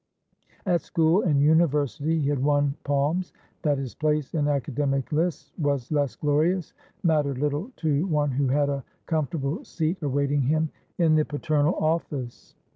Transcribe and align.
At 0.65 0.81
school 0.81 1.21
and 1.21 1.39
University 1.39 2.19
he 2.19 2.29
had 2.29 2.41
won 2.41 2.73
palms; 2.83 3.33
that 3.61 3.77
his 3.77 3.93
place 3.93 4.33
in 4.33 4.47
academic 4.47 5.11
lists 5.11 5.53
was 5.59 5.91
less 5.91 6.15
glorious 6.15 6.73
mattered 7.03 7.37
little 7.37 7.69
to 7.75 8.07
one 8.07 8.31
who 8.31 8.47
had 8.47 8.67
a 8.69 8.83
comfortable 9.05 9.63
seat 9.63 10.01
awaiting 10.01 10.41
him 10.41 10.71
in 10.97 11.13
the 11.13 11.23
paternal 11.23 11.75
office. 11.75 12.55